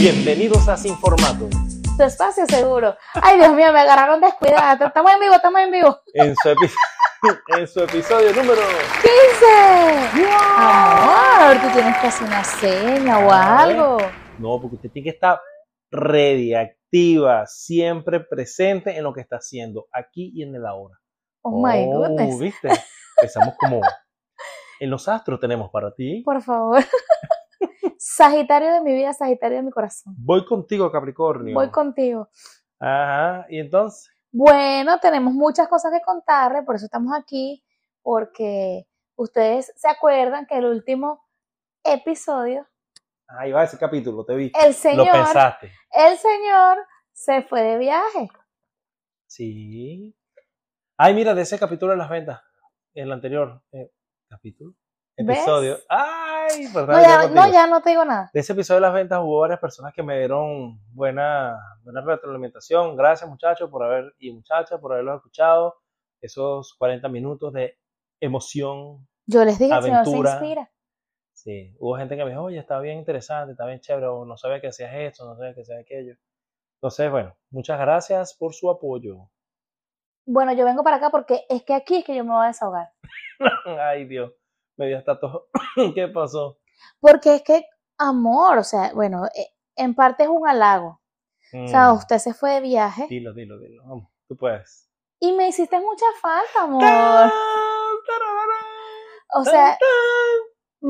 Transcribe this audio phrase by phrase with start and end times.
[0.00, 1.48] Bienvenidos a Sin Formato.
[1.96, 2.96] Tu espacio seguro.
[3.14, 4.86] Ay, Dios mío, me agarraron descuidada.
[4.86, 6.00] Estamos en vivo, estamos en vivo.
[6.14, 6.70] En su, epi-
[7.58, 8.60] en su episodio número
[9.02, 10.26] 15.
[10.56, 13.96] Amor, tú tienes que hacer una seña o algo.
[14.38, 15.40] No, porque usted tiene que estar
[15.90, 20.94] ready, activa, siempre presente en lo que está haciendo, aquí y en el ahora.
[21.42, 22.38] Oh my Oh, goodness.
[22.38, 22.68] ¿Viste?
[23.16, 23.80] Empezamos como
[24.80, 26.22] en los astros tenemos para ti.
[26.24, 26.84] Por favor.
[28.10, 30.14] Sagitario de mi vida, Sagitario de mi corazón.
[30.18, 31.54] Voy contigo, Capricornio.
[31.54, 32.28] Voy contigo.
[32.80, 37.62] Ajá, y entonces, Bueno, tenemos muchas cosas que contarle, por eso estamos aquí,
[38.02, 41.22] porque ustedes se acuerdan que el último
[41.84, 42.66] episodio,
[43.26, 44.52] ahí va ese capítulo, te vi.
[44.58, 45.72] el Lo señor, pensaste.
[45.92, 46.78] el señor
[47.12, 48.28] se fue de viaje.
[49.26, 50.16] Sí.
[50.96, 52.40] Ay, mira, de ese capítulo de las ventas,
[52.94, 53.92] el anterior eh,
[54.28, 54.74] capítulo,
[55.18, 55.38] ¿Ves?
[55.38, 55.78] episodio.
[55.88, 56.94] Ay, verdad.
[56.94, 58.30] No Ya no, ya no te digo nada.
[58.32, 62.96] De ese episodio de las ventas hubo varias personas que me dieron buena, buena retroalimentación.
[62.96, 65.76] Gracias, muchachos, por haber, y muchachas, por haberlos escuchado.
[66.20, 67.78] Esos 40 minutos de
[68.20, 69.06] emoción.
[69.26, 70.30] Yo les dije, el señor se Aventura.
[70.32, 70.70] inspira.
[71.34, 74.36] Sí, hubo gente que me dijo, oye, está bien interesante, está bien chévere, o no
[74.36, 76.14] sabía que hacías esto, no sabía que hacías aquello.
[76.78, 79.30] Entonces, bueno, muchas gracias por su apoyo.
[80.26, 82.48] Bueno, yo vengo para acá porque es que aquí es que yo me voy a
[82.48, 82.88] desahogar.
[83.80, 84.32] Ay, Dios,
[84.78, 85.48] me dio hasta todo.
[85.94, 86.58] ¿Qué pasó?
[87.00, 87.64] Porque es que,
[87.98, 91.00] amor, o sea, bueno, eh, en parte es un halago.
[91.52, 93.82] O sea, Mm, usted se fue de viaje Dilo, dilo, dilo.
[93.86, 94.88] Vamos, tú puedes.
[95.20, 96.80] y me hiciste mucha falta, amor.
[96.82, 97.30] Tan,
[99.34, 99.78] O sea, tan, tan.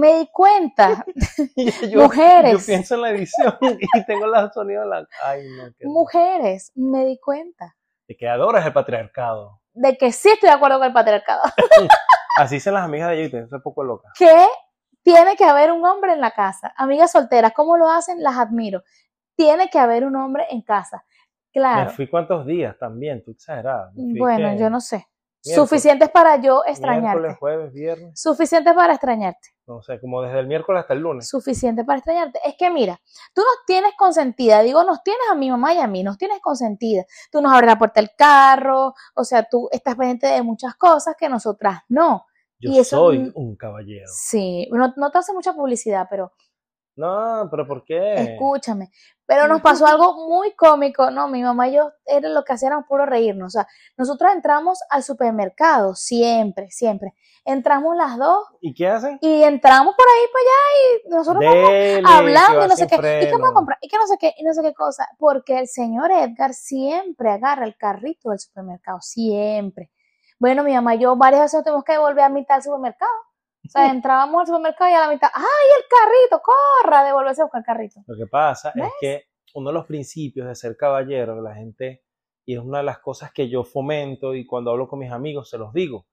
[0.00, 1.04] me di cuenta,
[1.90, 2.52] Yo- Mujeres.
[2.60, 5.06] Yo pienso en la edición y tengo los sonidos en la.
[5.24, 5.86] Ay, no, qué.
[5.86, 7.76] mujeres, me di cuenta
[8.08, 9.60] De que adoras el patriarcado.
[9.74, 11.42] de que sí estoy de acuerdo con el patriarcado.
[12.38, 14.08] Así dicen las amigas de YouTube, soy poco loca.
[14.16, 14.46] Que
[15.02, 16.72] tiene que haber un hombre en la casa.
[16.76, 18.22] Amigas solteras, ¿cómo lo hacen?
[18.22, 18.82] Las admiro.
[19.36, 21.04] Tiene que haber un hombre en casa.
[21.54, 21.90] Me Claro.
[21.90, 23.90] fui cuántos días también, tú exagerada.
[23.94, 25.06] Me Bueno, yo no sé.
[25.54, 27.02] Suficientes para yo extrañarte.
[27.20, 28.20] Miércoles, jueves, viernes.
[28.20, 29.48] Suficiente para extrañarte.
[29.66, 31.28] No sé, como desde el miércoles hasta el lunes.
[31.28, 32.38] Suficiente para extrañarte.
[32.44, 32.98] Es que mira,
[33.34, 34.62] tú nos tienes consentida.
[34.62, 37.04] Digo, nos tienes a mi mamá y a mí, nos tienes consentida.
[37.30, 38.94] Tú nos abres la puerta del carro.
[39.14, 42.24] O sea, tú estás pendiente de muchas cosas que nosotras no.
[42.60, 44.06] Yo y eso- soy un caballero.
[44.12, 46.32] Sí, no, no te hace mucha publicidad, pero
[46.98, 48.14] No, pero ¿por qué?
[48.14, 48.90] escúchame.
[49.24, 51.10] Pero nos pasó algo muy cómico.
[51.12, 53.54] No, mi mamá y yo era lo que hacíamos puro reírnos.
[53.54, 57.14] O sea, nosotros entramos al supermercado siempre, siempre.
[57.44, 59.18] Entramos las dos ¿Y qué hacen?
[59.20, 63.26] y entramos por ahí para allá y nosotros Dele, hablando y no sé qué, y
[63.26, 65.58] qué vamos a comprar, y que no sé qué, y no sé qué cosa, porque
[65.58, 69.90] el señor Edgar siempre agarra el carrito del supermercado, siempre.
[70.38, 73.10] Bueno, mi mamá y yo varias veces nos tuvimos que devolver a mitad del supermercado.
[73.68, 76.42] O sea, entrábamos al supermercado y a la mitad, ¡ay, el carrito!
[76.42, 77.04] ¡Corra!
[77.04, 78.00] Devolverse a buscar el carrito.
[78.06, 78.86] Lo que pasa ¿Ves?
[78.86, 79.24] es que
[79.54, 82.02] uno de los principios de ser caballero, la gente,
[82.46, 85.50] y es una de las cosas que yo fomento y cuando hablo con mis amigos
[85.50, 86.06] se los digo,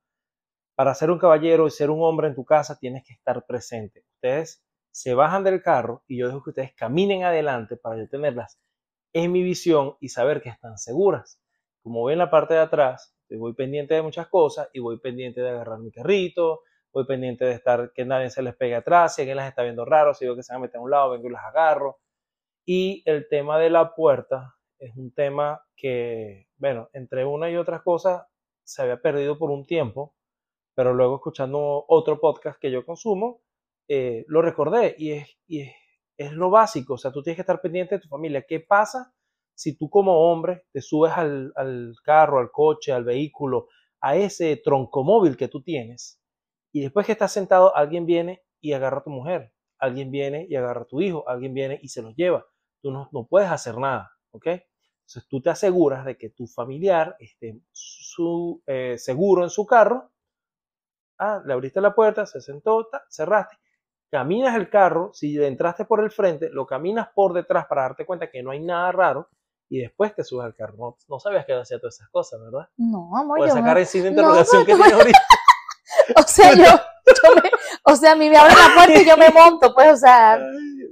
[0.75, 4.03] para ser un caballero y ser un hombre en tu casa tienes que estar presente.
[4.15, 4.61] Ustedes
[4.91, 8.59] se bajan del carro y yo dejo que ustedes caminen adelante para yo tenerlas
[9.13, 11.39] en mi visión y saber que están seguras.
[11.81, 15.41] Como voy en la parte de atrás, voy pendiente de muchas cosas y voy pendiente
[15.41, 16.61] de agarrar mi carrito,
[16.95, 19.83] voy pendiente de estar que nadie se les pegue atrás, si alguien las está viendo
[19.83, 22.00] raro, si veo que se van a meter a un lado, vengo y las agarro.
[22.66, 27.81] Y el tema de la puerta es un tema que, bueno, entre una y otras
[27.81, 28.25] cosas
[28.63, 30.16] se había perdido por un tiempo,
[30.73, 33.41] pero luego escuchando otro podcast que yo consumo,
[33.89, 35.75] eh, lo recordé y, es, y es,
[36.16, 38.45] es lo básico, o sea, tú tienes que estar pendiente de tu familia.
[38.47, 39.13] ¿Qué pasa
[39.53, 43.67] si tú como hombre te subes al, al carro, al coche, al vehículo,
[44.00, 46.22] a ese troncomóvil que tú tienes
[46.75, 50.58] y después que estás sentado alguien viene y agarra a tu mujer, alguien viene y
[50.58, 52.46] agarra a tu hijo, alguien viene y se los lleva?
[52.81, 54.47] Tú no, no puedes hacer nada, ¿ok?
[54.47, 60.12] Entonces tú te aseguras de que tu familiar esté su, eh, seguro en su carro.
[61.18, 63.56] Ah, le abriste la puerta, se sentó, ta, cerraste.
[64.12, 68.06] Caminas el carro, si le entraste por el frente, lo caminas por detrás para darte
[68.06, 69.30] cuenta que no hay nada raro
[69.69, 70.75] y después te subes al carro.
[70.78, 72.68] No, no sabías que hacía todas esas cosas, ¿verdad?
[72.75, 75.19] No, amor, no, interrogación que tiene ahorita.
[76.23, 77.51] O sea, yo, yo me-
[77.83, 80.38] o sea, a mí me abren la puerta y yo me monto, pues, o sea,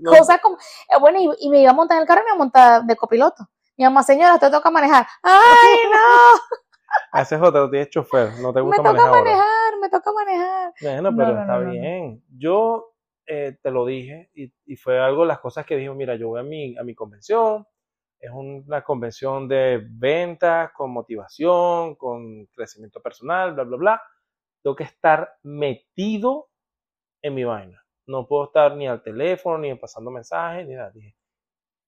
[0.02, 0.12] no.
[0.12, 2.30] cosas como, eh, bueno, y, y me iba a montar en el carro y me
[2.30, 3.48] iba a montar de copiloto.
[3.78, 5.08] Mi mamá, señora, te toca manejar.
[5.24, 5.98] ¡Ay, no!
[7.12, 9.10] Haces otra, tienes chofer, no te Me gusta toca manejar.
[9.10, 9.24] ahora.
[9.24, 10.74] manejar, me toca manejar.
[10.82, 12.24] Bueno, No, pero no, está no, bien.
[12.38, 12.94] Yo
[13.26, 16.28] eh, te lo dije y, y fue algo de las cosas que dijo, mira, yo
[16.30, 17.66] voy a mi, a mi convención,
[18.20, 24.02] es una convención de ventas, con motivación, con crecimiento personal, bla, bla, bla.
[24.64, 26.50] Tengo que estar metido
[27.22, 27.84] en mi vaina.
[28.08, 30.92] No puedo estar ni al teléfono, ni pasando mensajes, ni nada.
[30.92, 31.16] Dije,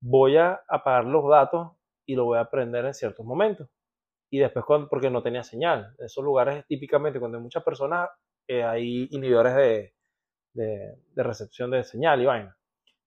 [0.01, 1.71] voy a apagar los datos
[2.05, 3.69] y lo voy a prender en ciertos momentos.
[4.31, 5.95] Y después, porque no tenía señal.
[5.99, 8.09] En esos lugares, típicamente, cuando hay muchas personas,
[8.47, 9.95] eh, hay inhibidores de,
[10.53, 12.57] de, de recepción de señal y vaina.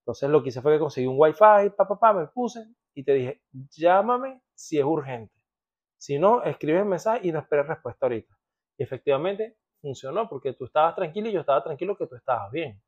[0.01, 3.05] Entonces, lo que hice fue que conseguí un wifi, pa, pa, pa, me puse y
[3.05, 3.43] te dije,
[3.77, 5.35] llámame si es urgente.
[5.99, 8.38] Si no, escribe el mensaje y no esperes respuesta ahorita.
[8.79, 12.81] Y efectivamente funcionó porque tú estabas tranquilo y yo estaba tranquilo que tú estabas bien.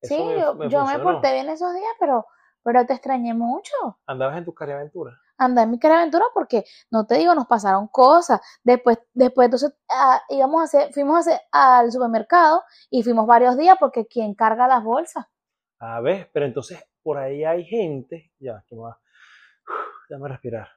[0.00, 1.04] Eso Sí, me- yo, me yo me funcionó.
[1.14, 2.26] porté bien esos días, pero,
[2.62, 3.72] pero te extrañé mucho.
[4.06, 5.18] Andabas en tu cariaventura.
[5.38, 8.40] Andar en mi caraventura porque, no te digo, nos pasaron cosas.
[8.64, 13.56] Después, después entonces ah, íbamos a hacer, fuimos a hacer al supermercado y fuimos varios
[13.58, 15.26] días porque quien carga las bolsas.
[15.78, 18.98] A ver, pero entonces por ahí hay gente, ya, que me va,
[20.08, 20.68] déjame respirar,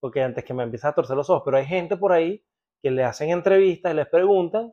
[0.00, 2.44] porque antes que me empiece a torcer los ojos, pero hay gente por ahí
[2.82, 4.72] que le hacen entrevistas y les preguntan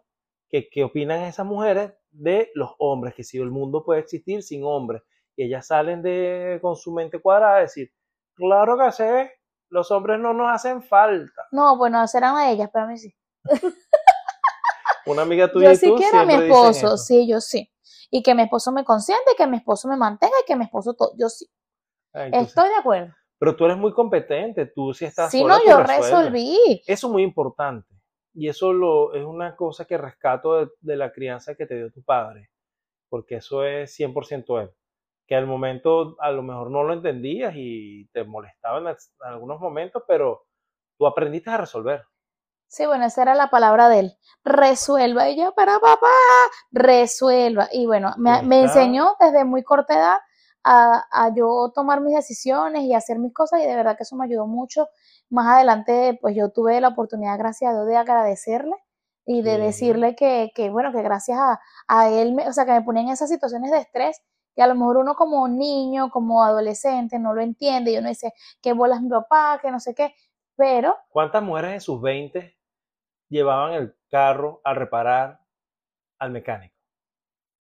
[0.49, 4.63] que qué opinan esas mujeres de los hombres, que si el mundo puede existir sin
[4.63, 5.01] hombres,
[5.35, 7.91] y ellas salen de con su mente cuadrada a decir,
[8.35, 9.03] claro que sí,
[9.69, 11.41] los hombres no nos hacen falta.
[11.51, 13.13] No, bueno, serán a ellas, pero a mí sí.
[15.07, 17.71] Una amiga tuya Yo y sí tú quiero a mi esposo, sí, yo sí.
[18.09, 20.93] Y que mi esposo me consiente, que mi esposo me mantenga y que mi esposo
[20.93, 21.11] todo.
[21.17, 21.47] Yo sí,
[22.13, 23.13] Ah, entonces, estoy de acuerdo.
[23.37, 26.11] pero tú eres muy competente, tú sí estás Si sola, no, yo resuelves.
[26.11, 26.81] resolví.
[26.87, 27.87] Eso es muy importante.
[28.35, 31.89] Y eso lo, es una cosa que rescato de, de la crianza que te dio
[31.89, 32.51] tu padre.
[33.09, 34.71] Porque eso es 100% él.
[35.25, 40.03] Que al momento a lo mejor no lo entendías y te molestaba en, algunos momentos,
[40.05, 40.45] pero
[40.97, 42.03] tú aprendiste a resolver.
[42.67, 44.17] Sí, bueno, esa era la palabra de él.
[44.43, 45.29] Resuelva.
[45.29, 46.07] Y yo, pero papá,
[46.71, 47.69] resuelva.
[47.71, 50.17] Y bueno, me, me enseñó desde muy corta edad
[50.65, 54.15] a, a yo tomar mis decisiones y hacer mis cosas y de verdad que eso
[54.17, 54.89] me ayudó mucho.
[55.29, 58.75] Más adelante, pues yo tuve la oportunidad, gracias a Dios, de agradecerle
[59.25, 59.61] y de Sí.
[59.61, 63.01] decirle que, que, bueno, que gracias a, a él, me- o sea, que me ponía
[63.03, 64.21] en esas situaciones de estrés
[64.55, 68.33] que a lo mejor uno como niño, como adolescente, no lo entiende y uno dice,
[68.61, 70.13] qué bolas mi papá, que no sé qué,
[70.55, 72.55] pero ¿Cuántas mujeres en sus 20
[73.29, 75.39] llevaban el carro a reparar
[76.19, 76.75] al mecánico?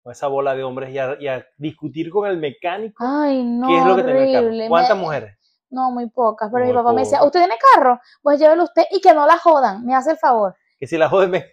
[0.04, 3.68] Con esa bola de hombres y a, y a discutir con el mecánico Ay, no,
[3.68, 4.48] qué es lo que tenía el carro.
[4.48, 4.68] horrible.
[4.68, 5.38] ¿Cuántas Me- mujeres?
[5.70, 6.50] No, muy pocas.
[6.52, 7.24] Pero mi papá me decía.
[7.24, 8.00] ¿usted tiene carro?
[8.22, 10.56] Pues llévelo usted y que no la jodan, me hace el favor.
[10.80, 11.46] Que si la jode me,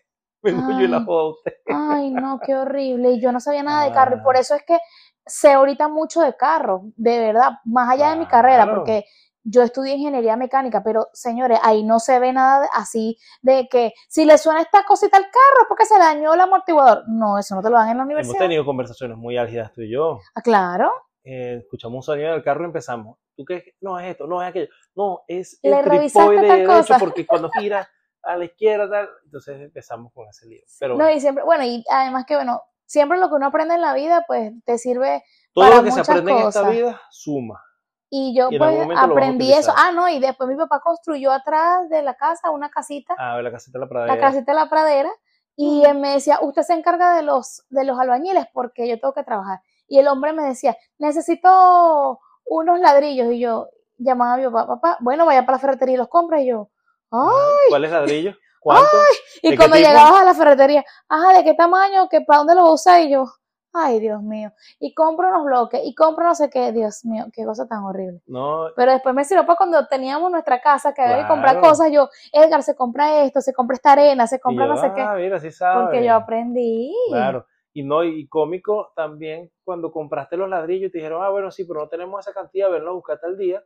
[0.43, 1.05] vengo yo y la Ay.
[1.05, 1.53] jodo a usted.
[1.69, 3.11] Ay, no, qué horrible.
[3.13, 4.17] Y yo no sabía nada de carro.
[4.17, 4.41] Y por Ah.
[4.41, 4.79] eso es que
[5.27, 8.79] sé ahorita mucho de carro, de verdad, más allá de mi carrera, Claro.
[8.79, 9.05] porque
[9.49, 14.25] yo estudié ingeniería mecánica, pero señores, ahí no se ve nada así de que si
[14.25, 17.05] le suena esta cosita al carro es porque se le dañó el amortiguador.
[17.09, 18.39] No, eso no te lo dan en la Hemos universidad.
[18.41, 20.19] tenido conversaciones muy álgidas tú y yo.
[20.35, 20.93] Ah, claro.
[21.25, 23.19] Eh, escuchamos un sonido del carro y empezamos.
[23.37, 23.75] ¿Tú qué?
[23.81, 24.69] No es esto, no es aquello.
[24.95, 26.99] No, es el tripoide derecho cosa.
[26.99, 27.89] porque cuando gira
[28.23, 29.09] a la izquierda tal.
[29.25, 30.63] Entonces empezamos con ese lío.
[30.81, 33.75] Pero No, bueno, y siempre, bueno, y además que, bueno, siempre lo que uno aprende
[33.75, 35.23] en la vida, pues te sirve
[35.53, 37.63] todo para lo que se aprende en esta vida suma.
[38.09, 39.73] Y yo Y pues aprendí eso.
[39.77, 43.45] Ah, no, y después mi papá construyó atrás de la casa una casita, A ver,
[43.45, 44.21] la casita de la la pradera.
[44.21, 45.11] casita de la pradera,
[45.57, 49.13] y él me decía, usted se encarga de los, de los albañiles porque yo tengo
[49.15, 49.61] que trabajar.
[49.89, 53.33] Y el hombre me decía, necesito unos ladrillos.
[53.33, 56.41] Y yo llamaba a mi papá, papá, bueno, vaya para la ferretería y los compra.
[56.41, 56.71] Y yo,
[57.13, 57.31] ¡ah!
[57.69, 58.35] ¿Cuál es ladrillo?
[58.61, 58.97] ¿Cuánto?
[59.43, 62.09] Y ¿De qué cuando llegabas a la ferretería, ajá, ¿de qué tamaño?
[62.09, 62.99] ¿Qué, ¿Para dónde lo usas?
[63.01, 63.27] Y yo,
[63.73, 64.53] ay, Dios mío.
[64.81, 68.21] Y compro unos bloques, y compro no sé qué, Dios mío, qué cosa tan horrible.
[68.27, 71.93] No, Pero después me sirvió para cuando teníamos nuestra casa, que había que comprar cosas,
[71.93, 75.03] yo, Edgar, se compra esto, se compra esta arena, se compra yo, no sé qué,
[75.03, 75.85] ah, mira, sí sabe.
[75.85, 76.93] porque yo aprendí.
[77.11, 77.47] Claro.
[77.77, 81.67] Y no, y cómico también cuando compraste los ladrillos y te dijeron, ah, bueno, sí,
[81.67, 83.63] pero no tenemos esa cantidad, venlo a buscar tal día.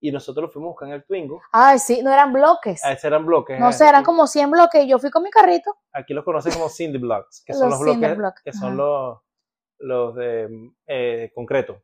[0.00, 1.40] Y nosotros lo fuimos a buscar en el Twingo.
[1.52, 2.84] Ay, sí, no eran bloques.
[2.84, 3.60] A ese eran bloques.
[3.60, 5.72] No eh, sé, eran como 100 bloques, y yo fui con mi carrito.
[5.92, 9.20] Aquí los conocen como Cindy Blocks, que son Los bloques, block, que son los,
[9.78, 11.80] los de eh, concreto.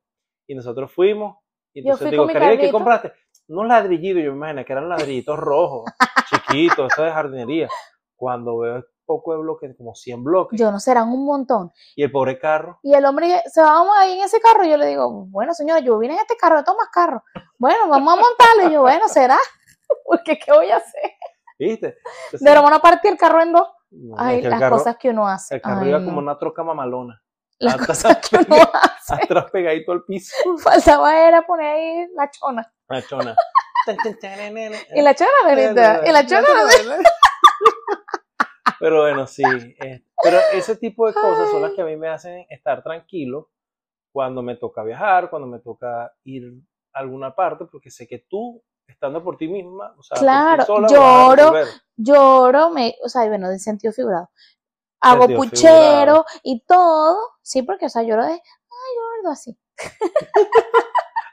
[0.48, 1.36] Y nosotros fuimos,
[1.72, 3.12] y Yo entonces fui digo, con mi ¿qué compraste?
[3.46, 5.84] Unos ladrillitos, yo me imagino que eran ladrillitos rojos,
[6.30, 7.68] chiquitos, eso de jardinería.
[8.16, 11.72] Cuando veo poco de bloques, como 100 bloques, Yo no sé, eran un montón.
[11.96, 14.64] y el pobre carro, Y el hombre se va vamos ahí en ese carro.
[14.64, 17.24] Y yo le digo, bueno, señora, yo vine en este carro, tomas carro.
[17.58, 18.70] Bueno, vamos a montarlo.
[18.70, 19.36] Y yo, bueno, será.
[20.06, 21.10] Porque, ¿qué voy a hacer?
[21.58, 21.96] ¿viste?
[22.26, 23.68] Entonces, De a partir el carro en dos.
[23.90, 25.56] no, Ay, es que el las carro, cosas que uno hace.
[25.56, 26.04] el carro Ay, iba no.
[26.06, 27.20] como una troca mamalona,
[27.58, 29.14] Las atrás, cosas que uno hace.
[29.24, 32.72] atrás pegadito al piso, Faltaba era poner ahí la chona.
[32.88, 33.34] la chona.
[34.94, 36.02] Y la chona, negrita.
[36.06, 36.48] Y la chona,
[38.80, 39.42] Pero bueno, sí.
[39.44, 43.50] eh, pero ese tipo de cosas son las que a mí me hacen estar tranquilo
[44.10, 46.52] cuando me toca viajar, cuando me toca ir
[46.92, 50.88] a alguna parte, porque sé que tú, estando por ti misma, o sea, Claro, sola,
[50.88, 51.52] lloro.
[51.96, 54.30] lloro, me, o sea, bueno, en sentido figurado.
[55.02, 56.24] Hago Sentido puchero figurado.
[56.42, 58.40] y todo, sí, porque, o sea, lloro de, ay,
[59.22, 59.56] gordo, así.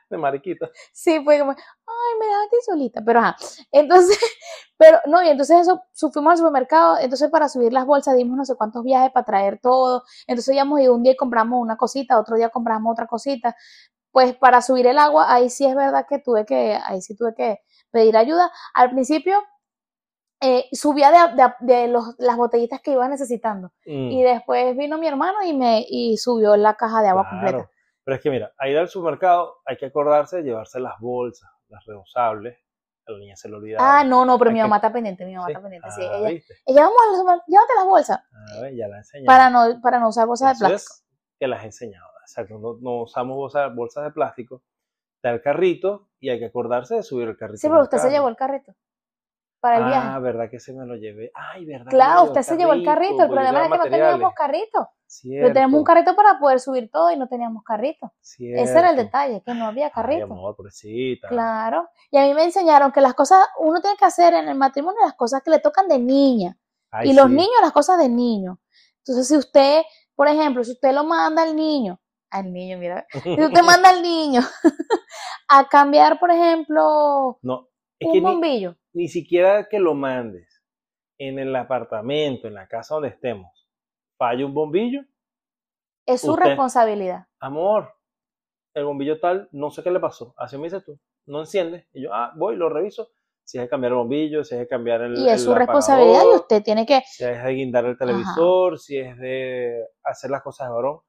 [0.09, 0.69] De mariquita.
[0.93, 3.01] Sí, fue como, ay, me dejaste solita.
[3.05, 3.35] Pero ajá.
[3.71, 4.17] Entonces,
[4.77, 5.81] pero no, y entonces eso,
[6.13, 6.97] fuimos al supermercado.
[6.99, 10.03] Entonces, para subir las bolsas, dimos no sé cuántos viajes para traer todo.
[10.27, 13.55] Entonces, íbamos y un día compramos una cosita, otro día compramos otra cosita.
[14.11, 17.35] Pues para subir el agua, ahí sí es verdad que tuve que, ahí sí tuve
[17.35, 17.59] que
[17.91, 18.51] pedir ayuda.
[18.73, 19.43] Al principio,
[20.39, 23.69] eh, subía de, de- de los- las botellitas que iba necesitando.
[23.85, 27.45] Mm, Y después vino mi hermano y me y subió la caja de agua claro.
[27.59, 27.71] completa.
[28.07, 31.49] Pero es que mira, a ir al supermercado hay que acordarse de llevarse las bolsas,
[31.67, 32.57] las reusables.
[33.05, 33.77] A la niña se le olvida.
[33.81, 35.51] Ah, no, no, pero Hay mi que- mamá está pendiente, mi mamá Sí.
[35.51, 36.01] está pendiente, sí.
[36.09, 36.53] Ah, Ella, ¿viste?
[36.65, 38.19] ella vamos al supermercado, llévate las bolsas
[38.57, 39.25] A ver, ya la he enseñado.
[39.27, 40.93] para no, para no usar bolsas de plástico.
[40.93, 41.05] es
[41.37, 42.07] que las he enseñado.
[42.21, 44.63] Exacto, no, no usamos bolsa- bolsas de plástico.
[45.17, 47.57] Está el carrito y hay que acordarse de subir el carrito.
[47.59, 48.73] Sí, pero usted se llevó el carrito
[49.67, 50.19] para el ah, viaje.
[50.21, 51.29] verdad que se me lo llevé.
[51.33, 51.89] Ay, verdad.
[51.89, 53.23] Claro, usted se llevó el carrito.
[53.23, 54.69] El yo problema era que no teníamos carrito.
[54.71, 58.13] Pero Cierto, tenemos un carrito para poder subir todo y no teníamos carrito.
[58.21, 60.23] Ese era el detalle, que no había Ay, carrito.
[60.23, 61.27] amor, pobrecita.
[61.27, 61.89] Claro.
[62.11, 64.99] Y a mí me enseñaron que las cosas, uno tiene que hacer en el matrimonio
[65.03, 66.57] las cosas que le tocan de niña.
[66.91, 67.33] Ay, y los sí.
[67.33, 68.59] niños las cosas de niño.
[68.99, 69.81] Entonces, si usted,
[70.15, 74.01] por ejemplo, si usted lo manda al niño, al niño, mira, si usted manda al
[74.01, 74.41] niño
[75.49, 77.67] a cambiar, por ejemplo, No,
[78.01, 80.63] un ni, bombillo, ni siquiera que lo mandes
[81.19, 83.69] en el apartamento, en la casa donde estemos,
[84.17, 85.01] falla un bombillo,
[86.03, 87.27] es su usted- responsabilidad.
[87.39, 87.93] amor,
[88.73, 92.01] el bombillo tal, no sé qué le pasó, así me dices tú, no enciende, y
[92.01, 93.11] yo, ah, voy, lo reviso,
[93.43, 95.53] si hay que cambiar el bombillo, si hay que cambiar el Y es el su
[95.53, 100.31] responsabilidad y usted tiene que, si es de guindar el televisor, si es de hacer
[100.31, 101.01] las cosas de varón.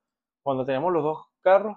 [0.42, 1.76] Cuando teníamos los dos carros,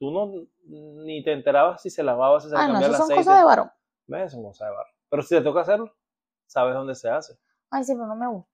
[0.00, 3.02] tú no ni te enterabas si se lavaba, si se le ah, no, cambiaba eso
[3.04, 3.70] el son cosas de varón.
[4.06, 4.32] ¿Ves?
[4.32, 4.91] Son cosas de varón.
[5.12, 5.94] Pero si te toca hacerlo,
[6.46, 7.38] sabes dónde se hace.
[7.70, 8.50] Ay, sí, pero no me gusta.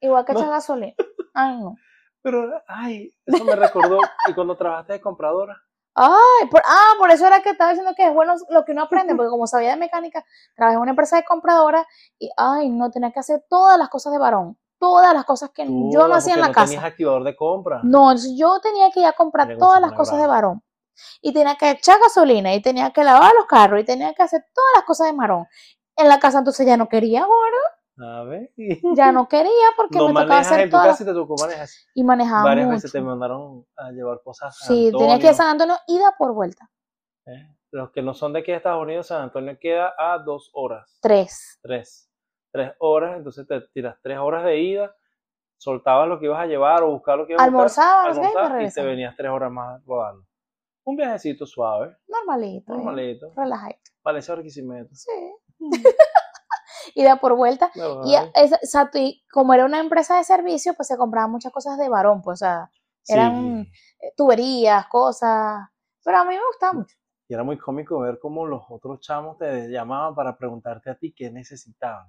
[0.00, 0.40] Igual que No.
[0.40, 0.92] echar gasolina.
[1.34, 1.76] Ay, no.
[2.20, 5.56] Pero, ay, eso me recordó que cuando trabajaste de compradora,
[5.94, 8.82] Ay, por, ah, por eso era que estaba diciendo que es bueno lo que uno
[8.82, 10.24] aprende, porque como sabía de mecánica,
[10.56, 11.86] trabajé en una empresa de compradora
[12.18, 15.64] y, ay, no, tenía que hacer todas las cosas de varón, todas las cosas que
[15.66, 16.86] yo no hacía en la no tenías casa.
[16.86, 17.82] activador de compra.
[17.84, 20.62] No, yo tenía que ir a comprar todas las cosas de varón.
[21.20, 24.44] Y tenía que echar gasolina, y tenía que lavar los carros, y tenía que hacer
[24.54, 25.46] todas las cosas de varón.
[25.96, 27.58] En la casa entonces ya no quería, ahora
[28.20, 28.50] A ver.
[28.96, 31.68] ya no quería porque no me tocaba hacer casa y te tocó manejar.
[31.94, 32.76] y manejaba Varias mucho.
[32.76, 35.34] veces te mandaron a llevar cosas a San Sí, tenía que ir a.
[35.34, 36.70] San Antonio ida por vuelta.
[37.26, 37.46] ¿eh?
[37.70, 40.98] Los que no son de aquí de Estados Unidos, San Antonio queda a dos horas.
[41.00, 41.58] Tres.
[41.62, 42.10] Tres.
[42.50, 44.94] Tres horas, entonces te tiras tres horas de ida,
[45.56, 48.14] soltabas lo que ibas a llevar o buscar lo que ibas a buscar, Almorzaba, no
[48.14, 50.22] sé qué, y te venías tres horas más rodando.
[50.84, 52.72] Un viajecito suave, Normalito.
[52.72, 52.76] ¿eh?
[52.76, 53.32] normalito.
[53.36, 53.90] Relajadito.
[54.02, 54.94] Valencia Barquisimeto.
[54.94, 55.10] Sí.
[56.94, 57.70] Ida por vuelta.
[57.76, 61.78] No, Y, exacto, y como era una empresa de servicio, pues se compraban muchas cosas
[61.78, 62.70] de varón, pues, o sea,
[63.02, 63.12] sí.
[63.14, 63.60] eran
[64.00, 65.68] eh, tuberías, cosas.
[66.04, 66.96] Pero a mí me gustaba mucho.
[67.28, 71.14] Y era muy cómico ver cómo los otros chamos te llamaban para preguntarte a ti
[71.16, 72.08] qué necesitaban.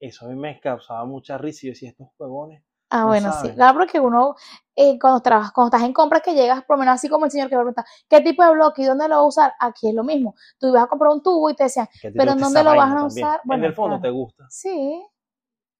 [0.00, 2.64] Eso a mí me causaba mucha risa y yo decía, estos huevones.
[2.90, 3.50] Ah, No bueno, sí.
[3.54, 4.36] Claro, porque uno,
[4.76, 7.30] eh, cuando trabajas, cuando estás en compras que llegas, por lo menos así como el
[7.30, 9.52] señor que me pregunta, ¿qué tipo de bloque y dónde lo vas a usar?
[9.58, 10.34] Aquí es lo mismo.
[10.58, 12.94] Tú ibas a comprar un tubo y te decían, Pero ¿en dónde lo vas a
[13.00, 13.06] también.
[13.26, 13.40] usar?
[13.44, 14.02] Bueno, en el fondo claro.
[14.02, 14.46] te gusta.
[14.48, 15.04] sí.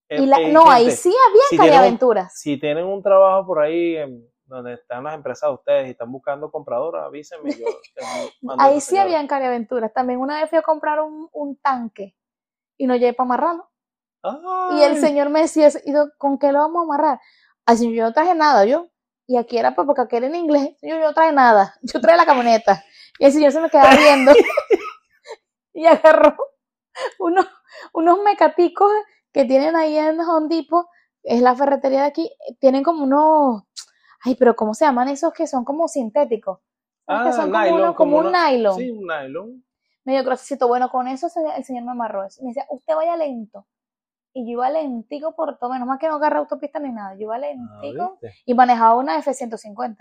[0.08, 2.32] Eh, Y la, eh, no, ahí sí había si cariaventuras.
[2.36, 6.12] Si tienen un trabajo por ahí en- donde están las empresas de ustedes y están
[6.12, 7.50] buscando compradoras, avísenme.
[7.52, 7.64] Yo
[8.58, 9.04] Ahí sí señora.
[9.04, 9.92] habían cariaventuras.
[9.94, 12.14] También una vez fui a comprar un, un tanque
[12.76, 13.70] y no llegué para amarrarlo.
[14.76, 17.20] Y el señor me decía, eso, ¿y do- ¿con qué lo vamos a amarrar?
[17.66, 18.88] Así yo no traje nada, yo.
[19.26, 20.70] Y aquí era pues, porque aquí era en inglés.
[20.82, 21.74] Yo, yo no traje nada.
[21.82, 22.84] Yo traje la camioneta.
[23.18, 24.32] Y el señor se me quedaba viendo.
[25.72, 26.36] y agarró
[27.18, 27.46] unos,
[27.92, 28.90] unos mecaticos
[29.32, 30.86] que tienen ahí en Home Depot.
[31.22, 32.30] Es la ferretería de aquí.
[32.60, 33.62] Tienen como unos.
[34.22, 36.60] Ay, pero ¿cómo se llaman esos que son como sintéticos?
[37.06, 38.76] ¿Sabes que Ah, son como, nylon, uno- como como un nylon.
[38.76, 39.64] Sí, un nylon.
[40.04, 40.68] medio grosecito.
[40.68, 42.42] Bueno, con eso el señor me amarró eso.
[42.42, 43.66] Me decía, usted vaya lento.
[44.36, 47.14] Y yo iba lentico por todo, menos mal que no agarré autopista ni nada.
[47.14, 49.96] Yo iba Ah, lentico y manejaba una F-150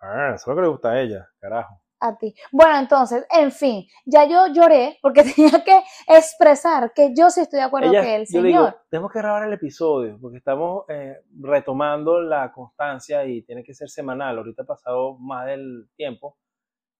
[0.00, 1.80] Ah, eso es lo que le gusta a ella, carajo.
[1.98, 2.34] a ti.
[2.52, 7.58] Bueno, entonces, en fin, ya yo lloré porque tenía que expresar que yo sí estoy
[7.60, 8.80] de acuerdo Ella- que el digo, señor.
[8.90, 13.88] tenemos que grabar el episodio porque estamos eh, retomando la constancia y tiene que ser
[13.88, 14.36] semanal.
[14.38, 16.36] Ahorita ha pasado más del tiempo.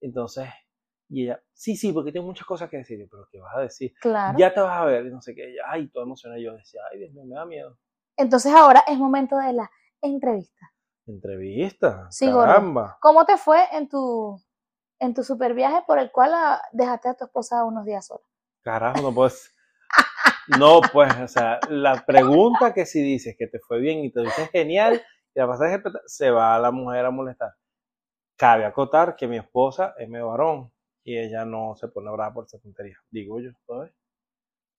[0.01, 0.49] Entonces,
[1.09, 2.99] y ella, sí, sí, porque tengo muchas cosas que decir.
[2.99, 3.93] Yo, pero ¿qué vas a decir?
[4.01, 4.37] claro.
[4.39, 5.51] Ya te vas a ver, y no sé qué.
[5.51, 6.41] Ella, ay, toda emocionada.
[6.41, 7.79] Y Yo decía, ay, Dios mío, me da miedo.
[8.17, 9.71] Entonces ahora es momento de la
[10.01, 10.73] entrevista.
[11.07, 12.07] Entrevista.
[12.11, 12.47] Sí, gordo.
[12.47, 12.99] caramba.
[13.01, 14.41] ¿Cómo te fue en tu,
[14.99, 18.25] en tu super viaje por el cual ah, dejaste a tu esposa unos días sola?
[18.63, 19.53] Carajo, no puedes.
[20.61, 24.21] No, pues, o sea, la pregunta que si dices que te fue bien y te
[24.21, 25.03] dices genial
[25.35, 27.51] y la espectacular, se va a la mujer a molestar.
[28.37, 30.71] Cabe acotar que mi esposa es medio varón
[31.07, 32.97] y ella no se pone brava por esa tontería.
[33.11, 33.93] Digo yo, ¿sabes?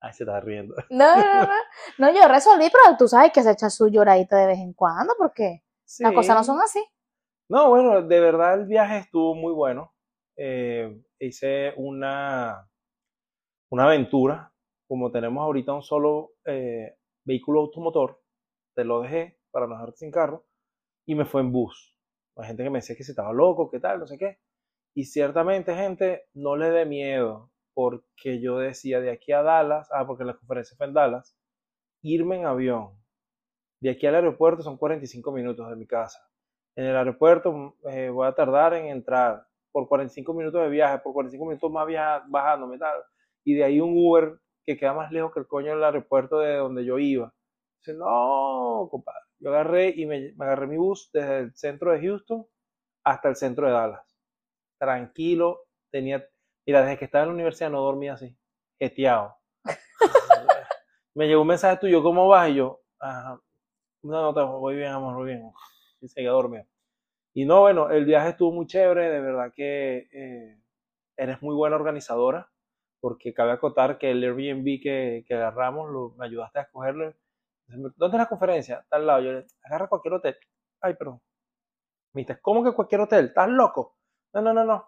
[0.01, 0.75] Ahí se está riendo.
[0.91, 1.53] No, no, no.
[1.99, 5.13] No, yo resolví, pero tú sabes que se echa su lloradita de vez en cuando
[5.17, 5.63] porque
[5.99, 6.47] las cosas no Sí.
[6.47, 6.85] son así.
[7.49, 9.93] No, bueno, de verdad el viaje estuvo muy bueno.
[10.35, 12.69] Eh, hice una,
[13.71, 14.53] una aventura.
[14.87, 18.21] Como tenemos ahorita un solo eh, vehículo automotor,
[18.75, 20.45] te lo dejé para no dejarte sin carro
[21.05, 21.97] y me fue en bus.
[22.37, 24.39] Hay gente que me decía que si estaba loco, qué tal, no sé qué.
[24.97, 30.07] Y ciertamente, gente, no le dé miedo, porque yo decía de aquí a Dallas, ah,
[30.07, 31.37] porque la conferencia fue en Dallas,
[32.01, 32.97] irme en avión.
[33.79, 36.27] De aquí al aeropuerto son 45 minutos de mi casa.
[36.75, 41.13] En el aeropuerto eh, voy a tardar en entrar por 45 minutos de viaje, por
[41.13, 42.25] 45 minutos más viaja.
[43.43, 46.55] Y de ahí un Uber que queda más lejos que el coño del aeropuerto de
[46.55, 47.31] donde yo iba.
[47.81, 49.21] Dice, no, compadre.
[49.37, 52.47] Yo agarré y me, me agarré mi bus desde el centro de Houston
[53.03, 54.06] hasta el centro de Dallas.
[54.79, 56.25] Tranquilo, tenía,
[56.65, 58.37] mira, desde que estaba en la universidad no dormía así,
[58.79, 59.35] jeteado.
[61.15, 62.49] me llegó un mensaje tuyo, ¿cómo vas?
[62.49, 63.41] Y yo, ajá,
[64.03, 65.51] no, no, te- voy bien, amor, voy bien.
[66.01, 66.65] Y seguía dormido.
[67.33, 70.59] Y no, bueno, el viaje estuvo muy chévere, de verdad que eh,
[71.17, 72.49] eres muy buena organizadora,
[73.01, 77.13] porque cabe acotar que el Airbnb que, que agarramos, lo, me ayudaste a escogerlo.
[77.67, 78.85] ¿Dónde es la conferencia?
[78.89, 79.21] Tal lado.
[79.23, 80.37] Yo le agarra cualquier hotel.
[80.81, 81.21] Ay, perdón.
[82.13, 83.27] Me ¿cómo que cualquier hotel?
[83.27, 83.96] ¿Estás loco?
[84.37, 84.87] No, no, no, no.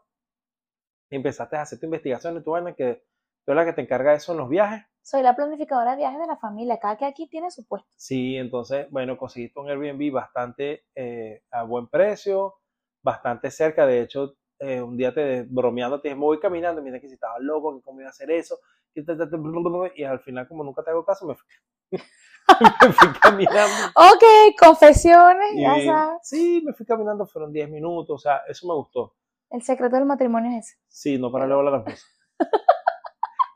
[1.10, 3.04] Y empezaste a hacer tu investigación y tu vaina, que
[3.44, 4.86] tú eres la que te encarga de eso en los viajes.
[5.02, 6.78] Soy la planificadora de viajes de la familia.
[6.80, 7.90] Cada que aquí tiene su puesto.
[7.96, 12.58] Sí, entonces, bueno, conseguiste un Airbnb bastante eh, a buen precio,
[13.02, 13.88] bastante cerca.
[13.88, 16.84] De hecho, eh, un día te bromeando, te dije, me voy caminando.
[16.84, 18.60] Mira que si estaba loco, que cómo iba a hacer eso.
[18.94, 21.48] Y al final, como nunca te hago caso, me fui,
[21.92, 23.88] me fui caminando.
[23.96, 24.24] Ok,
[24.60, 26.20] confesiones, ya sabes.
[26.22, 28.14] sí, me fui caminando, fueron 10 minutos.
[28.16, 29.16] O sea, eso me gustó.
[29.50, 30.78] El secreto del matrimonio es ese.
[30.88, 32.06] Sí, no para luego la esposa.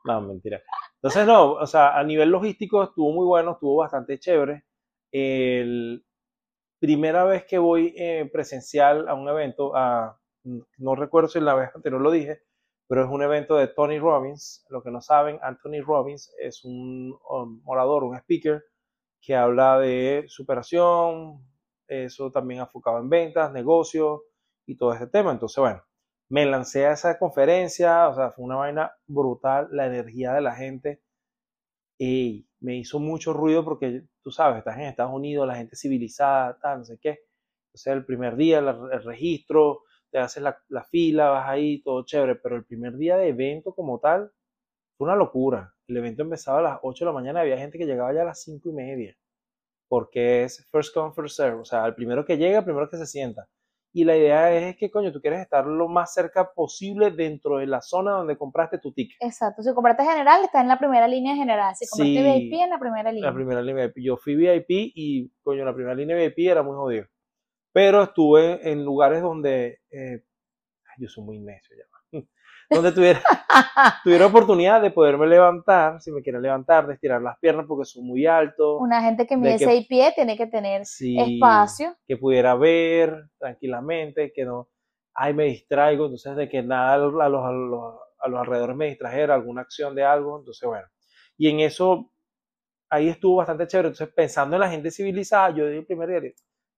[0.05, 0.61] No, mentira.
[0.95, 4.65] Entonces, no, o sea, a nivel logístico estuvo muy bueno, estuvo bastante chévere.
[5.11, 6.03] El
[6.79, 11.69] primera vez que voy eh, presencial a un evento, a, no recuerdo si la vez
[11.73, 12.41] anterior lo dije,
[12.89, 14.65] pero es un evento de Tony Robbins.
[14.69, 18.65] Lo que no saben, Anthony Robbins es un um, orador, un speaker
[19.21, 21.47] que habla de superación,
[21.87, 24.19] eso también enfocado en ventas, negocios
[24.65, 25.31] y todo ese tema.
[25.31, 25.83] Entonces, bueno,
[26.29, 30.55] me lancé a esa conferencia, o sea, fue una vaina brutal, la energía de la
[30.55, 31.01] gente,
[31.99, 36.57] y me hizo mucho ruido porque tú sabes, estás en Estados Unidos, la gente civilizada,
[36.59, 37.19] tal, no sé qué.
[37.67, 42.35] Entonces, el primer día, el registro, te haces la, la fila, vas ahí, todo chévere,
[42.35, 44.31] pero el primer día de evento como tal,
[44.97, 45.73] fue una locura.
[45.87, 48.25] El evento empezaba a las 8 de la mañana, había gente que llegaba ya a
[48.25, 49.17] las 5 y media,
[49.87, 52.97] porque es first come, first serve, o sea, el primero que llega, el primero que
[52.97, 53.47] se sienta.
[53.95, 57.67] Y la idea es que, coño, tú quieres estar lo más cerca posible dentro de
[57.67, 59.15] la zona donde compraste tu ticket.
[59.21, 59.61] Exacto.
[59.61, 61.75] Si compraste general, está en la primera línea general.
[61.75, 62.49] Si compraste Sí.
[62.49, 63.29] VIP, en la primera línea.
[63.29, 64.03] La primera línea VIP.
[64.03, 67.05] Yo fui VIP y, coño, la primera línea VIP era muy jodido.
[67.71, 70.23] Pero estuve en lugares donde, eh,
[70.97, 71.83] yo soy muy necio ya.
[72.69, 73.21] Donde tuviera,
[74.03, 78.03] tuviera oportunidad de poderme levantar, si me quieren levantar, de estirar las piernas porque soy
[78.03, 78.77] muy alto.
[78.77, 81.95] Una gente que De mide que- 6 pies tiene que tener Sí, espacio.
[82.07, 84.69] que pudiera ver tranquilamente, que no,
[85.13, 88.39] ay, me distraigo, entonces de que nada a los, a los, a los- a los
[88.39, 90.87] alrededores me distrajera, alguna acción de algo, entonces bueno.
[91.37, 92.09] Y en eso,
[92.89, 96.31] ahí estuvo bastante chévere, entonces pensando en la gente civilizada, yo dije el primer día,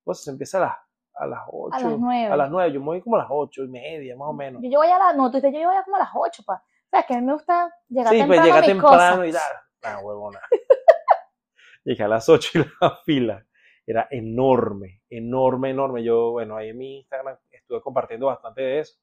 [0.03, 0.75] pues se empieza a las,
[1.15, 2.33] a las 8, A las nueve.
[2.33, 4.61] a las 9, yo me voy como a las 8 y media, más o menos.
[4.61, 6.43] Yo, yo voy a la, no, tú dices, yo voy a como a las 8,
[6.45, 6.55] pa.
[6.55, 9.41] O sea, que a mí me gusta llegar Sí, temprano pues llega temprano y tal.
[9.87, 10.39] Ah, huevona.
[11.83, 13.45] Llegué a las 8 y la fila
[13.85, 16.03] era enorme, enorme, enorme.
[16.03, 18.97] Yo, bueno, ahí en mi Instagram estuve compartiendo bastante de eso.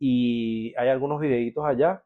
[0.00, 2.02] Y hay algunos videitos allá.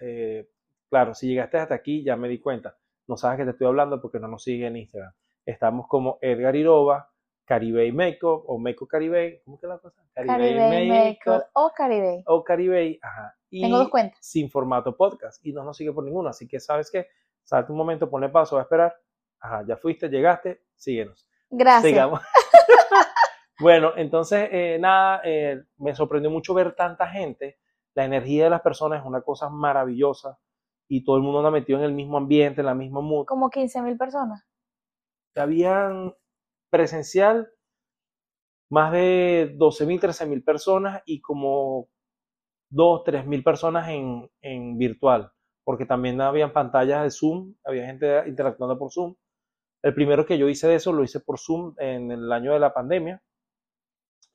[0.00, 0.48] Eh,
[0.88, 2.78] claro, si llegaste hasta aquí, ya me di cuenta.
[3.06, 5.12] No sabes que te estoy hablando porque no nos sigue en Instagram.
[5.44, 7.09] Estamos como Edgar Iroba,
[7.50, 9.42] Caribe Makeup o Makeup Caribe.
[9.44, 10.00] ¿Cómo que es la cosa?
[10.14, 12.22] Caribe Makeup o Caribe.
[12.26, 13.00] o Caribe.
[13.02, 13.34] Ajá.
[13.50, 14.20] Y Tengo dos cuentas.
[14.24, 16.28] sin formato podcast y no nos sigue por ninguno.
[16.28, 17.08] Así que, ¿sabes qué?
[17.42, 18.96] Salte un momento, ponle paso, va a esperar.
[19.40, 21.26] Ajá, ya fuiste, llegaste, síguenos.
[21.50, 21.90] Gracias.
[21.90, 22.20] Sigamos.
[23.58, 27.58] bueno, entonces, eh, nada, eh, me sorprendió mucho ver tanta gente.
[27.94, 30.38] La energía de las personas es una cosa maravillosa
[30.86, 33.26] y todo el mundo anda metido en el mismo ambiente, en la misma mood.
[33.26, 34.46] Como 15 mil personas.
[35.34, 36.14] Habían
[36.70, 37.50] presencial
[38.70, 41.88] más de 12.000, 13.000 personas y como
[42.70, 45.32] 2, 3.000 personas en, en virtual,
[45.64, 49.16] porque también habían pantallas de Zoom, había gente interactuando por Zoom.
[49.82, 52.60] El primero que yo hice de eso lo hice por Zoom en el año de
[52.60, 53.22] la pandemia.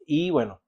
[0.07, 0.61] Y bueno,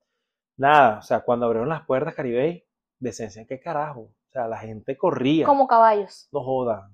[0.57, 2.67] Nada, o sea, cuando abrieron las puertas Caribe,
[2.99, 4.01] decencia, ¿qué carajo?
[4.01, 5.45] O sea, la gente corría.
[5.45, 6.27] Como caballos.
[6.31, 6.89] No joda.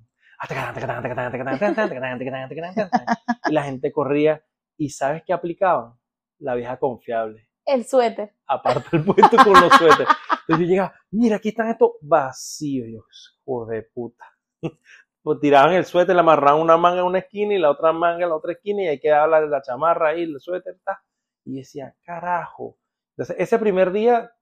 [3.47, 4.43] Y la gente corría.
[4.77, 5.93] ¿Y sabes qué aplicaban?
[6.39, 7.47] La vieja confiable.
[7.65, 8.33] El suéter.
[8.47, 10.07] Aparte el puesto con los suéteres.
[10.41, 13.39] Entonces yo llegaba, mira, aquí están estos vacíos.
[13.45, 14.25] Joder de puta.
[15.23, 18.23] Pues tiraban el suéter, le amarraban una manga en una esquina y la otra manga
[18.23, 21.01] en la otra esquina y ahí quedaba la, la chamarra ahí, el suéter, está.
[21.45, 22.77] Y decía, carajo.
[23.15, 24.33] Entonces, ese primer día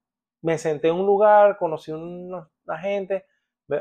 [0.42, 3.26] me senté en un lugar, conocí a una, gente,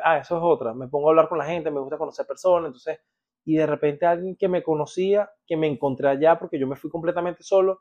[0.03, 2.67] ah, eso es otra, me pongo a hablar con la gente, me gusta conocer personas,
[2.67, 2.99] entonces,
[3.45, 6.91] y de repente alguien que me conocía, que me encontré allá porque yo me fui
[6.91, 7.81] completamente solo,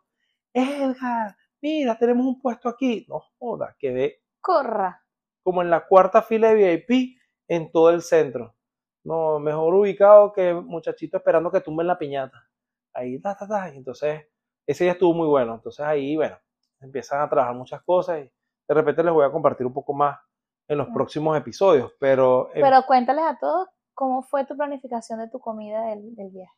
[0.54, 5.04] Edgar, mira, tenemos un puesto aquí, no joda, quedé corra
[5.44, 7.18] como en la cuarta fila de VIP
[7.48, 8.56] en todo el centro.
[9.04, 12.48] No, mejor ubicado que muchachito esperando que tumben la piñata.
[12.94, 13.70] Ahí, ta, ta, ta.
[13.70, 14.28] Entonces,
[14.68, 15.56] ese día estuvo muy bueno.
[15.56, 16.38] Entonces ahí, bueno,
[16.80, 18.32] empiezan a trabajar muchas cosas y
[18.68, 20.20] de repente les voy a compartir un poco más
[20.68, 21.94] en los próximos episodios.
[22.00, 23.70] Pero, pero cuéntales a todos
[24.00, 26.54] cómo fue tu planificación de tu comida del, del viaje.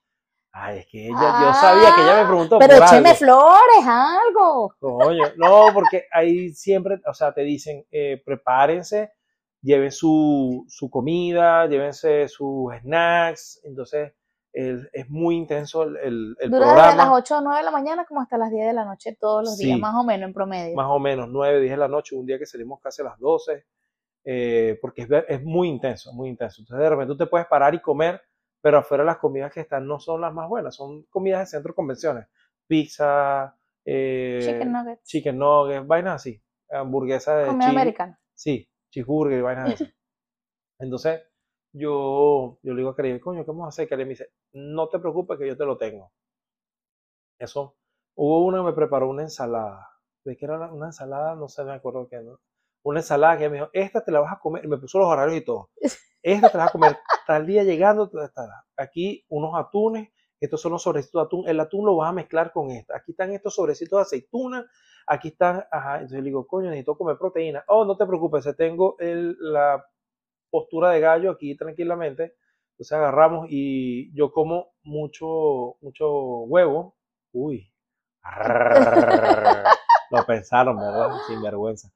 [0.51, 2.59] Ay, es que ella, yo sabía que ella me preguntó.
[2.59, 4.75] Pero écheme flores, algo.
[4.79, 9.13] Coño, no, porque ahí siempre, o sea, te dicen, eh, prepárense,
[9.59, 13.59] lleven su, su comida, llévense sus snacks.
[13.63, 14.13] Entonces,
[14.53, 16.85] es muy intenso el, el, el Dura programa.
[16.85, 19.17] desde las 8 o 9 de la mañana como hasta las 10 de la noche
[19.19, 20.75] todos los días, más o menos en promedio.
[20.75, 23.17] Más o menos 9, 10 de la noche, un día que salimos casi a las
[23.17, 23.65] 12,
[24.23, 26.61] eh, porque es, es muy intenso, muy intenso.
[26.61, 28.21] Entonces, de repente tú te puedes parar y comer,
[28.61, 31.71] pero afuera las comidas que están no son las más buenas, son comidas de centro
[31.71, 32.27] de convenciones.
[32.67, 35.03] Pizza, eh, Chicken nuggets.
[35.03, 38.19] chicken nuggets, vainas así, hamburguesa de Comida americana.
[38.33, 39.89] Sí, cheeseburger y vainas esas.
[40.79, 41.21] Entonces,
[41.73, 43.87] yo, yo le digo a Caribe, coño, ¿qué vamos a hacer?
[43.87, 46.11] Caribe me dice, no te preocupes que yo te lo tengo.
[47.39, 47.75] Eso.
[48.15, 49.87] Hubo uno que me preparó una ensalada.
[50.23, 51.35] ¿De qué era una, una ensalada?
[51.35, 52.39] No sé, me acuerdo qué, ¿no?
[52.83, 55.07] Una ensalada que me dijo, esta te la vas a comer, y me puso los
[55.07, 55.69] horarios y todo.
[56.23, 58.11] Esta te la vas a comer tal día llegando,
[58.77, 62.51] aquí unos atunes, estos son los sobrecitos de atún, el atún lo vas a mezclar
[62.51, 62.95] con esta.
[62.97, 64.67] Aquí están estos sobrecitos de aceituna,
[65.07, 67.63] aquí están, ajá, entonces le digo, coño, necesito comer proteína.
[67.67, 69.83] Oh, no te preocupes, tengo el, la
[70.49, 72.35] postura de gallo aquí tranquilamente.
[72.73, 76.09] Entonces agarramos y yo como mucho, mucho
[76.43, 76.95] huevo.
[77.31, 77.71] Uy.
[80.11, 81.11] Lo pensaron, ¿verdad?
[81.27, 81.89] Sin vergüenza.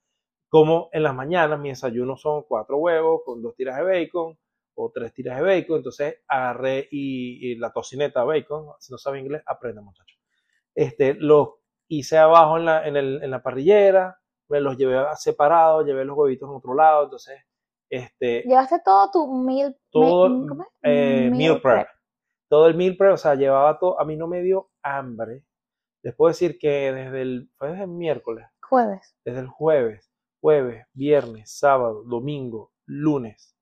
[0.55, 4.37] Como en las mañanas, mi desayuno son cuatro huevos con dos tiras de bacon
[4.75, 5.77] o tres tiras de bacon.
[5.77, 8.67] Entonces agarré y, y la tocineta bacon.
[8.79, 10.17] Si no sabe inglés, aprenda, muchachos.
[10.73, 15.85] Este, lo hice abajo en la, en, el, en la parrillera, me los llevé separados,
[15.85, 17.03] llevé los huevitos en otro lado.
[17.03, 17.37] Entonces,
[17.89, 20.69] este, Llevaste todo tu meal, todo me- ¿cómo es?
[20.83, 21.87] eh, meal prep.
[22.47, 23.99] Todo el meal prep, o sea, llevaba todo.
[23.99, 25.43] A mí no me dio hambre.
[26.01, 29.17] Les puedo decir que desde el, fue desde el miércoles, Jueves.
[29.25, 30.11] desde el jueves,
[30.45, 33.55] jueves, viernes, sábado, domingo, lunes.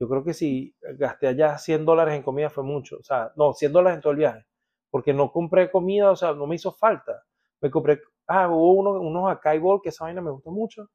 [0.00, 2.96] Yo creo que si gasté allá 100 dólares en comida fue mucho.
[2.98, 4.44] O sea, no, 100 dólares en todo el viaje.
[4.90, 7.22] Porque no compré comida, o sea, no me hizo falta.
[7.60, 10.88] Me compré, ah, hubo uno- unos acai bowl, que esa vaina me gusta mucho.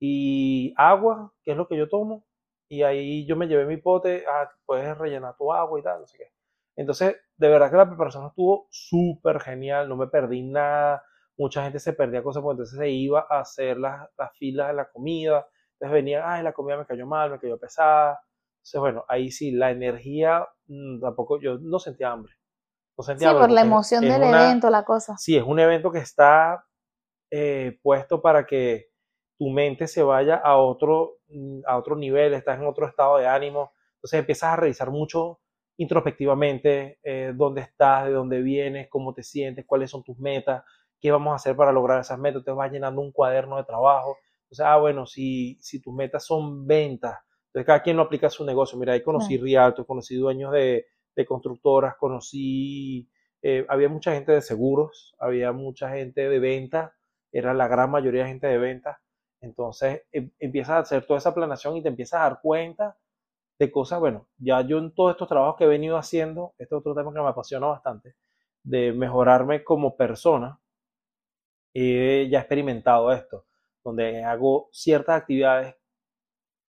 [0.00, 2.26] Y agua, que es lo que yo tomo.
[2.68, 6.06] Y ahí yo me llevé mi pote, ah, puedes rellenar tu agua y tal, no
[6.06, 6.26] sé qué.
[6.76, 11.04] Entonces, de verdad que la preparación estuvo súper genial, no me perdí nada.
[11.38, 14.74] Mucha gente se perdía cosas porque entonces se iba a hacer las, las filas de
[14.74, 15.46] la comida.
[15.74, 18.20] Entonces venía, ay, la comida me cayó mal, me cayó pesada.
[18.58, 22.34] Entonces, bueno, ahí sí, la energía, mm, tampoco, yo no sentía hambre.
[22.98, 25.16] No Sí, sentía hambre por la emoción es del una- evento, la cosa.
[25.18, 26.64] Sí, es un evento que está
[27.30, 28.88] eh, puesto para que
[29.38, 33.26] tu mente se vaya a otro, mm, a otro nivel, estás en otro estado de
[33.26, 33.72] ánimo.
[33.96, 35.40] Entonces empiezas a revisar mucho
[35.78, 40.62] introspectivamente eh, dónde estás, de dónde vienes, cómo te sientes, cuáles son tus metas,
[41.02, 42.44] qué vamos a hacer para lograr esas metas.
[42.44, 44.18] Te vas llenando un cuaderno de trabajo.
[44.50, 48.28] O sea, ah, bueno, si, si tus metas son ventas, entonces cada quien lo aplica
[48.28, 48.78] a su negocio.
[48.78, 50.86] Mira, ahí conocí Rialto, conocí dueños de,
[51.16, 53.08] de constructoras, conocí,
[53.42, 56.92] eh, había mucha gente de seguros, había mucha gente de ventas,
[57.32, 58.98] era la gran mayoría de gente de ventas.
[59.40, 62.96] Entonces em- empiezas a hacer toda esa planeación y te empiezas a dar cuenta
[63.58, 66.78] de cosas, bueno, ya yo en todos estos trabajos que he venido haciendo, este es
[66.80, 68.16] otro tema que me apasiona bastante,
[68.64, 70.60] de mejorarme como persona,
[71.74, 73.46] he ya experimentado esto,
[73.84, 75.76] donde hago ciertas actividades,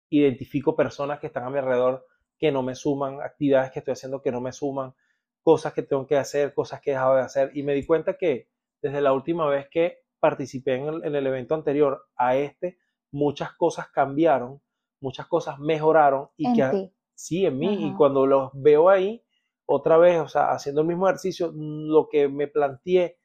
[0.09, 2.05] identifico personas que están a mi alrededor
[2.37, 4.93] que no me suman, actividades que estoy haciendo que no me suman,
[5.41, 8.17] cosas que tengo que hacer, cosas que he dejado de hacer, y me di cuenta
[8.17, 8.49] que
[8.81, 12.77] desde la última vez que participé en el, en el evento anterior a este,
[13.11, 14.61] muchas cosas cambiaron,
[14.99, 16.93] muchas cosas mejoraron y En que ti.
[17.13, 19.23] sí en mí y cuando los veo ahí
[19.65, 23.17] otra vez, o sea, haciendo el mismo ejercicio, lo que me planteé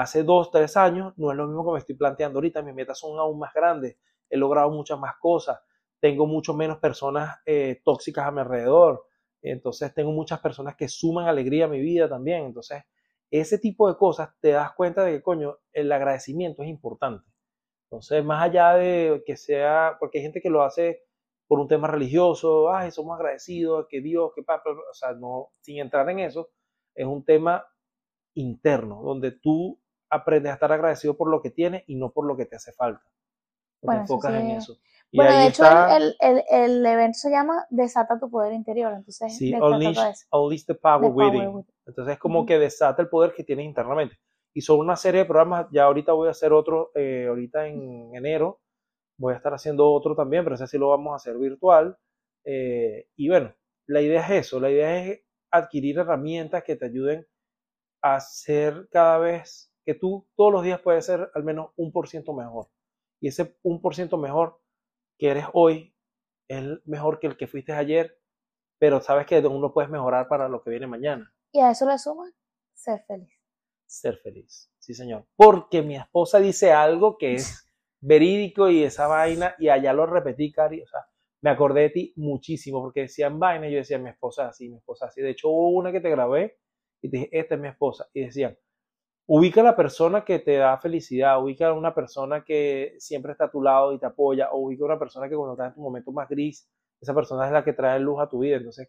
[0.00, 2.62] hace dos, tres años no es lo mismo que me estoy planteando ahorita.
[2.62, 3.96] Mis metas son aún más grandes.
[4.28, 5.60] He logrado muchas más cosas.
[6.00, 9.06] Tengo mucho menos personas eh, tóxicas a mi alrededor.
[9.42, 12.44] Entonces tengo muchas personas que suman alegría a mi vida también.
[12.44, 12.82] Entonces,
[13.30, 17.24] ese tipo de cosas te das cuenta de que, coño, el agradecimiento es importante.
[17.84, 21.02] Entonces, más allá de que sea, porque hay gente que lo hace
[21.46, 25.78] por un tema religioso, ay, somos agradecidos, que Dios, que papá, o sea, no, sin
[25.78, 26.50] entrar en eso,
[26.94, 27.66] es un tema
[28.34, 29.79] interno, donde tú
[30.10, 32.72] aprendes a estar agradecido por lo que tienes y no por lo que te hace
[32.72, 33.04] falta.
[33.80, 34.76] te enfocas en eso.
[35.12, 38.92] Y bueno, de hecho, el, el, el, evento se llama Desata tu poder interior.
[38.92, 41.64] Entonces, sí, unleash, the power, within.
[41.84, 44.16] Entonces, es como que desata el poder que tienes internamente.
[44.54, 45.66] Y son una serie de programas.
[45.72, 48.60] Ya ahorita voy a hacer otro, eh, ahorita en enero.
[49.18, 51.98] Voy a estar haciendo otro también, pero ese sí lo vamos a hacer virtual.
[52.44, 53.52] Eh, y bueno,
[53.86, 54.60] la idea es eso.
[54.60, 55.20] La idea es
[55.50, 57.26] adquirir herramientas que te ayuden
[58.02, 62.08] a ser cada vez que tú todos los días puedes ser al menos un por
[62.08, 62.68] ciento mejor.
[63.20, 64.60] Y ese un por ciento mejor
[65.18, 65.96] que eres hoy
[66.48, 68.16] es mejor que el que fuiste ayer,
[68.78, 71.34] pero sabes que uno puedes mejorar para lo que viene mañana.
[71.52, 72.32] Y a eso le suman
[72.72, 73.34] ser feliz.
[73.84, 75.26] Ser feliz, sí señor.
[75.34, 77.68] Porque mi esposa dice algo que es
[78.00, 81.00] verídico y esa vaina, y allá lo repetí, Cari, o sea,
[81.42, 84.76] me acordé de ti muchísimo, porque decían vaina, y yo decía, mi esposa así, mi
[84.76, 85.20] esposa así.
[85.20, 86.58] De hecho, hubo una que te grabé
[87.02, 88.08] y te dije, esta es mi esposa.
[88.14, 88.56] Y decían,
[89.32, 93.44] ubica a la persona que te da felicidad, ubica a una persona que siempre está
[93.44, 95.74] a tu lado y te apoya, o ubica a una persona que cuando estás en
[95.74, 96.68] tu momento más gris,
[97.00, 98.56] esa persona es la que trae luz a tu vida.
[98.56, 98.88] Entonces,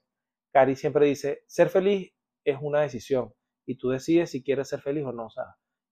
[0.52, 2.12] Cari siempre dice, ser feliz
[2.44, 3.32] es una decisión
[3.68, 5.46] y tú decides si quieres ser feliz o no, o sea,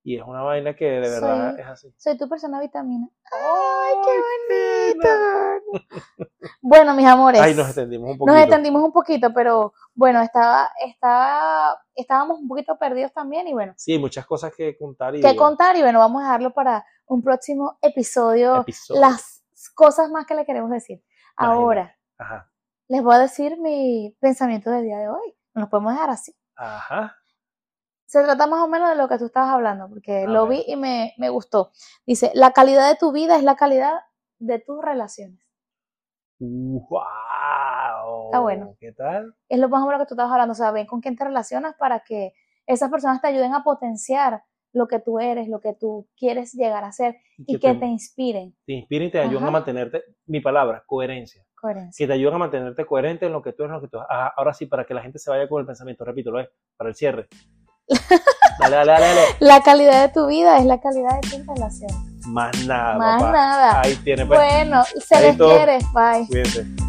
[0.03, 1.93] y es una vaina que de verdad es así.
[1.97, 3.07] Soy tu persona vitamina.
[3.89, 5.80] ¡Ay, qué bonito!
[6.62, 7.41] bueno, mis amores.
[7.41, 8.34] Ay, nos extendimos un poquito.
[8.34, 13.73] Nos extendimos un poquito, pero bueno, estaba, estaba, estábamos un poquito perdidos también y bueno.
[13.78, 15.15] Sí, muchas cosas que contar.
[15.15, 18.65] Y que contar y bueno, vamos a dejarlo para un próximo episodio.
[18.89, 19.43] Las
[19.75, 21.04] cosas más que le queremos decir.
[21.36, 21.97] Ahora,
[22.88, 25.36] les voy a decir mi pensamiento del día de hoy.
[25.54, 26.36] No nos podemos dejar así.
[26.56, 27.18] Ajá
[28.10, 30.76] se trata más o menos de lo que tú estabas hablando, porque lo vi y
[30.76, 31.72] me, gustó.
[32.08, 34.00] Dice, la calidad de tu vida es la calidad
[34.39, 35.39] de tus relaciones.
[36.39, 38.26] ¡Wow!
[38.26, 38.76] Está bueno.
[38.80, 39.36] ¿Qué tal?
[39.48, 40.54] Es lo más o menos que tú estabas hablando.
[40.54, 42.34] O sea, ven con quién te relacionas para que
[42.65, 44.41] esas personas te ayuden a potenciar
[44.74, 48.56] lo que tú eres, lo que tú quieres llegar a ser y, que, te, inspiren.
[48.65, 51.45] Te inspiren y te ayuden a mantenerte, mi palabra, coherencia.
[51.54, 52.04] Coherencia.
[52.04, 54.54] Que te ayuden a mantenerte coherente en lo que tú eres, lo que tú ahora
[54.54, 56.95] sí, para que la gente se vaya con el pensamiento, repito, lo es, para el
[56.95, 57.28] cierre.
[59.39, 61.91] La calidad de tu vida es la calidad de tu relación.
[62.28, 62.95] Más nada.
[62.95, 63.82] Más nada.
[63.82, 64.25] Ahí tiene.
[64.25, 64.39] Pues.
[64.39, 65.80] Bueno, se les quiere.
[65.93, 66.28] Bye.
[66.28, 66.88] Cuídense.